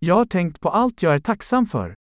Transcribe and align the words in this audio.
Jag 0.00 0.14
har 0.14 0.24
tänkt 0.24 0.60
på 0.60 0.68
allt 0.68 1.02
jag 1.02 1.14
är 1.14 1.18
tacksam 1.18 1.66
för. 1.66 1.94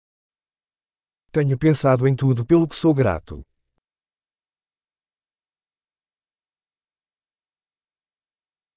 Tenho 1.32 1.58
pensado 1.58 2.08
em 2.08 2.18
tudo 2.18 2.46
pelo 2.46 2.68
que 2.68 2.76
sou 2.76 2.94
grato. 2.94 3.44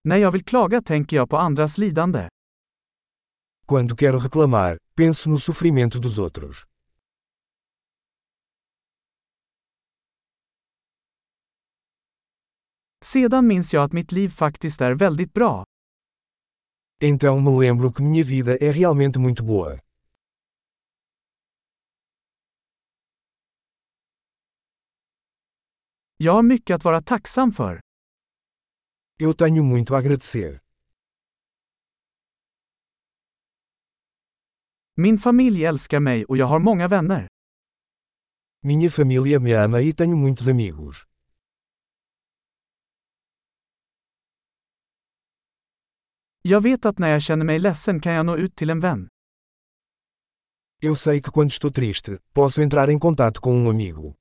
När 0.04 0.17
jag 0.17 0.33
vill 0.33 0.45
klaga 0.45 0.83
tänker 0.83 1.17
jag 1.17 1.30
på 1.30 1.37
andras 1.37 1.79
lidande. 1.79 2.29
Quando 3.67 3.96
quero 3.96 4.19
reclamar, 4.19 4.79
penso 4.96 5.30
no 5.30 5.39
sofrimento 5.39 5.98
dos 6.00 6.18
outros. 6.18 6.64
Sedan 13.05 13.46
minns 13.46 13.75
jag 13.75 13.84
att 13.84 13.93
mitt 13.93 14.12
liv 14.12 14.29
faktiskt 14.29 14.80
är 14.80 14.95
väldigt 14.95 15.32
bra. 15.32 15.64
Então 17.03 17.41
me 17.41 17.51
lembro 17.59 17.91
que 17.91 18.03
minha 18.03 18.23
vida 18.23 18.59
é 18.61 18.71
realmente 18.71 19.19
muito 19.19 19.43
boa. 19.43 19.80
Jag 26.16 26.33
har 26.33 26.43
mycket 26.43 26.74
att 26.74 26.84
vara 26.84 27.02
tacksam 27.02 27.52
för. 27.52 27.80
Eu 29.19 29.34
tenho 29.34 29.65
muito 29.65 29.95
a 29.95 29.98
agradecer. 29.98 30.60
Min 34.96 35.19
familj 35.19 35.65
älskar 35.65 36.01
mig 36.01 36.24
och 36.24 36.37
jag 36.37 36.46
har 36.46 36.59
många 36.59 36.88
vänner. 36.88 37.29
Minha 38.62 38.91
família 38.91 39.41
me 39.41 39.55
ama 39.55 39.80
e 39.80 39.93
tenho 39.93 40.16
muitos 40.16 40.48
amigos. 40.48 41.09
Jag 46.43 46.61
vet 46.61 46.87
att 46.87 46.99
när 46.99 47.09
jag 47.09 47.23
känner 47.23 47.45
mig 47.45 47.59
ledsen 47.59 48.01
kan 48.01 48.12
jag 48.12 48.27
nå 48.27 48.37
ut 48.37 48.57
till 48.57 48.71
en 48.71 48.80
vän. 48.80 49.09
Eu 50.83 50.97
sei 50.97 51.21
que 51.23 51.30
quando 51.30 51.51
estou 51.51 51.71
triste, 51.71 52.19
posso 52.33 52.63
entrar 52.63 52.89
em 52.91 53.01
contato 53.01 53.41
com 53.41 53.52
um 53.52 53.66
amigo. 53.69 54.15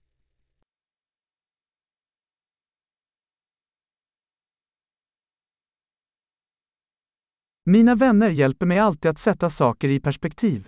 Mina 7.66 7.96
vänner 7.96 8.30
hjälper 8.30 8.66
mig 8.66 8.80
alltid 8.80 9.12
att 9.12 9.20
sätta 9.20 9.50
saker 9.50 9.90
i 9.90 10.00
perspektiv. 10.00 10.68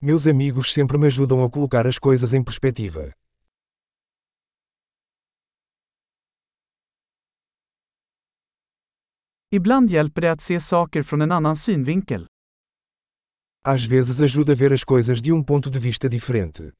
Meus 0.00 0.26
amigos 0.26 0.72
sempre 0.72 0.98
me 0.98 1.06
ajudam 1.06 1.40
a 1.40 1.50
colocar 1.50 1.84
as 1.84 1.98
coisas 1.98 2.34
em 2.34 2.44
perspectiva. 2.44 3.00
Ibland 9.56 9.90
hjälper 9.90 10.20
det 10.20 10.32
att 10.32 10.40
se 10.40 10.60
saker 10.60 11.02
från 11.02 11.22
en 11.22 11.32
annan 11.32 11.56
synvinkel. 11.56 12.26
Às 13.64 13.86
vezes 13.86 14.20
ajuda 14.20 14.52
a 14.52 14.56
ver 14.56 14.72
as 14.72 14.84
coisas 14.84 15.22
de 15.22 15.32
um 15.32 15.44
ponto 15.44 15.70
de 15.70 15.78
vista 15.78 16.08
diferente. 16.08 16.72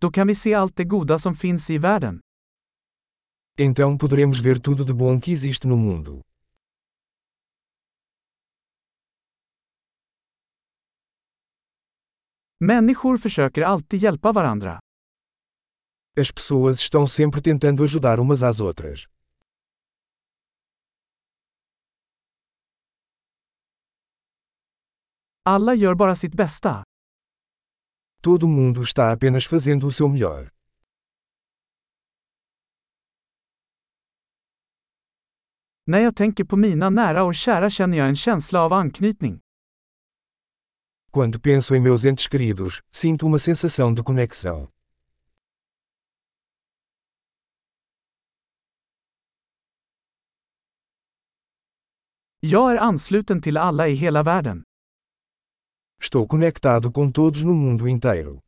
Då 0.00 0.10
kan 0.10 0.26
vi 0.26 0.34
se 0.34 0.54
allt 0.54 0.76
det 0.76 0.84
goda 0.84 1.18
som 1.18 1.34
finns 1.34 1.70
i 1.70 1.78
världen. 1.78 2.20
Então 3.58 3.98
poderemos 3.98 4.40
ver 4.40 4.58
tudo 4.58 4.84
de 4.84 4.94
bom 4.94 5.20
que 5.20 5.32
existe 5.32 5.68
no 5.68 5.76
mundo. 5.76 6.22
Människor 12.58 13.18
försöker 13.18 13.62
alltid 13.62 14.02
hjälpa 14.02 14.32
varandra. 14.32 14.80
As 16.16 16.30
pessoas 16.30 16.76
estão 16.80 17.06
sempre 17.06 17.40
tentando 17.40 17.84
ajudar 17.84 18.18
umas 18.18 18.42
às 18.42 18.58
outras. 18.60 19.06
Alla 25.44 25.74
gör 25.74 25.94
bara 25.94 26.14
sitt 26.14 26.36
bästa. 26.36 26.82
Todo 28.22 28.46
mundo 28.48 28.82
está 28.82 29.12
apenas 29.12 29.46
fazendo 29.46 29.86
o 29.86 29.92
seu 29.92 30.08
melhor. 30.08 30.50
När 35.86 35.98
jag 35.98 36.16
tänker 36.16 36.44
på 36.44 36.56
mina 36.56 36.90
nära 36.90 37.24
och 37.24 37.34
kära 37.34 37.70
känner 37.70 37.98
jag 37.98 38.08
en 38.08 38.16
känsla 38.16 38.60
av 38.60 38.72
anknytning. 38.72 39.40
Quando 41.12 41.40
penso 41.40 41.74
em 41.74 41.82
meus 41.82 42.04
entes 42.04 42.28
queridos, 42.28 42.80
sinto 42.92 43.26
uma 43.26 43.38
sensação 43.38 43.94
de 43.94 44.02
conexão. 44.02 44.68
Jag 52.42 52.72
är 52.72 52.76
ansluten 52.76 53.42
till 53.42 53.56
alla 53.56 53.88
i 53.88 53.94
hela 53.94 54.22
världen. 54.22 54.64
Estou 56.02 56.28
conectado 56.28 56.92
com 56.92 57.12
todos 57.12 57.42
no 57.42 57.54
mundo 57.54 57.86
inteiro. 57.88 58.40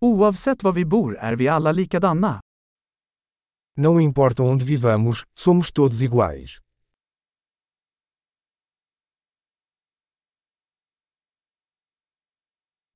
Oavsett 0.00 0.62
var 0.62 0.72
vi 0.72 0.84
bor 0.84 1.16
är 1.16 1.36
vi 1.36 1.48
alla 1.48 1.72
likadana. 1.72 2.40
Não 3.76 4.00
importa 4.00 4.42
onde 4.42 4.64
vivamos, 4.64 5.24
somos 5.34 5.72
todos 5.72 6.02
iguais. 6.02 6.58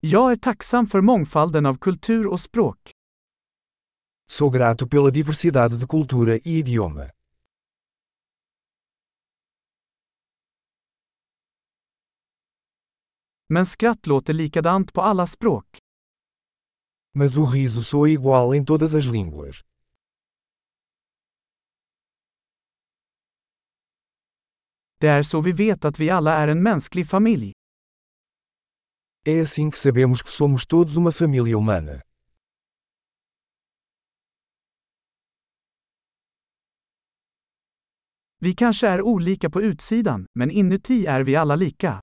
Jag 0.01 0.33
är 0.33 0.37
tacksam 0.37 0.87
för 0.87 1.01
mångfalden 1.01 1.67
av 1.67 1.79
kultur 1.79 2.27
och 2.27 2.41
språk. 2.41 2.96
Sou 4.29 4.51
grato 4.51 4.87
pela 4.89 5.11
diversidade 5.11 5.77
de 5.79 5.87
cultura 5.87 6.37
e 6.37 6.41
idioma. 6.45 7.11
Men 13.49 13.67
skratt 13.67 14.07
låter 14.07 14.33
likadant 14.33 14.93
på 14.93 15.01
alla 15.03 15.27
språk. 15.27 15.79
Mas 17.15 17.37
o 17.37 17.45
riso 17.45 17.83
soa 17.83 18.09
igual 18.11 18.55
em 18.55 18.65
todas 18.65 18.95
as 18.95 19.05
línguas. 19.05 19.57
Det 25.01 25.09
är 25.09 25.23
så 25.23 25.41
vi 25.41 25.53
vet 25.53 25.85
att 25.85 25.99
vi 25.99 26.11
alla 26.11 26.33
är 26.35 26.49
en 26.49 26.63
mänsklig 26.63 27.07
familj. 27.09 27.53
É 29.25 29.41
assim 29.41 29.71
que 29.71 29.79
sabemos 29.79 30.23
que 30.23 30.31
somos 30.31 30.67
todos 30.67 30.97
uma 30.97 31.13
família 31.13 31.57
humana. 31.57 32.06
Vi 38.39 38.53
kanske 38.53 38.89
är 38.89 39.03
olika 39.03 39.51
på 39.51 39.63
utsidan, 39.63 40.27
men 40.35 40.51
inuti 40.51 41.07
är 41.07 41.23
vi 41.23 41.37
alla 41.37 41.57
lika. 41.57 42.01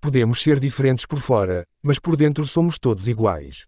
Podemos 0.00 0.38
ser 0.40 0.56
diferentes 0.56 1.06
por 1.06 1.18
fora, 1.18 1.64
mas 1.82 2.00
por 2.00 2.16
dentro 2.16 2.44
somos 2.46 2.78
todos 2.80 3.08
iguais. 3.08 3.64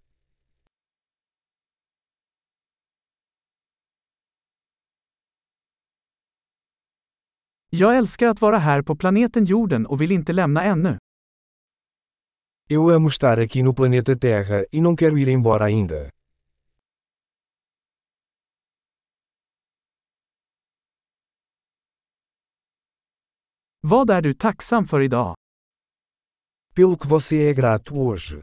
Jag 7.70 7.96
älskar 7.96 8.26
att 8.26 8.40
vara 8.40 8.58
här 8.58 8.82
på 8.82 8.96
planeten 8.96 9.44
jorden 9.44 9.86
och 9.86 10.00
vill 10.00 10.12
inte 10.12 10.32
lämna 10.32 10.62
ännu. 10.62 10.98
Eu 12.68 12.90
amo 12.94 13.08
estar 13.08 13.38
aqui 13.38 13.62
no 13.62 13.74
planeta 13.74 14.16
Terra 14.16 14.64
e 14.72 14.80
não 14.80 14.96
quero 14.96 15.18
ir 15.18 15.28
embora 15.28 15.64
ainda. 15.64 16.10
Vad 23.88 24.10
är 24.10 24.22
du 24.22 24.34
tacksam 24.34 24.86
för 24.86 25.00
idag? 25.00 25.34
Pelo 26.74 26.98
que 26.98 27.08
você 27.08 27.36
é 27.50 27.54
grato 27.54 27.94
hoje. 27.94 28.42